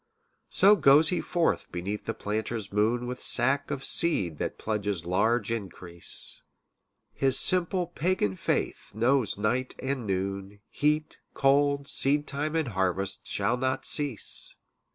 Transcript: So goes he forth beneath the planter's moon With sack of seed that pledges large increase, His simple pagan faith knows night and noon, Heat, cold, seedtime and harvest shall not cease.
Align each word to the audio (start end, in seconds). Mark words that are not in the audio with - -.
So 0.49 0.75
goes 0.75 1.09
he 1.09 1.21
forth 1.21 1.71
beneath 1.71 2.05
the 2.05 2.15
planter's 2.15 2.73
moon 2.73 3.05
With 3.05 3.21
sack 3.21 3.69
of 3.69 3.85
seed 3.85 4.39
that 4.39 4.57
pledges 4.57 5.05
large 5.05 5.51
increase, 5.51 6.41
His 7.13 7.37
simple 7.37 7.85
pagan 7.85 8.35
faith 8.35 8.95
knows 8.95 9.37
night 9.37 9.75
and 9.77 10.07
noon, 10.07 10.59
Heat, 10.71 11.17
cold, 11.35 11.87
seedtime 11.87 12.55
and 12.55 12.69
harvest 12.69 13.27
shall 13.27 13.57
not 13.57 13.85
cease. 13.85 14.55